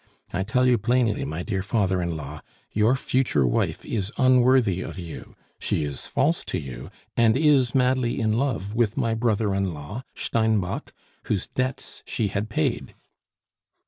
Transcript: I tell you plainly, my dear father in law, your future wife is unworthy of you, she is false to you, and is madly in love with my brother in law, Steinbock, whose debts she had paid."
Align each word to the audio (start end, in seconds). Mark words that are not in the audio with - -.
I 0.33 0.41
tell 0.41 0.65
you 0.67 0.79
plainly, 0.79 1.25
my 1.25 1.43
dear 1.43 1.61
father 1.61 2.01
in 2.01 2.17
law, 2.17 2.41
your 2.71 2.95
future 2.95 3.45
wife 3.45 3.85
is 3.85 4.11
unworthy 4.17 4.81
of 4.81 4.97
you, 4.97 5.35
she 5.59 5.83
is 5.83 6.07
false 6.07 6.43
to 6.45 6.57
you, 6.57 6.89
and 7.15 7.37
is 7.37 7.75
madly 7.75 8.19
in 8.19 8.31
love 8.31 8.73
with 8.73 8.97
my 8.97 9.13
brother 9.13 9.53
in 9.53 9.75
law, 9.75 10.01
Steinbock, 10.15 10.91
whose 11.25 11.45
debts 11.45 12.01
she 12.07 12.29
had 12.29 12.49
paid." 12.49 12.95